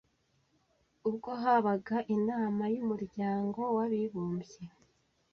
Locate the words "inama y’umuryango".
2.15-3.59